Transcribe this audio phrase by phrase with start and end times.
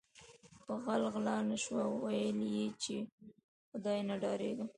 [0.65, 3.07] په غل غلا نشوه ویل یی چې ی
[3.71, 4.69] خدای نه ډاریږم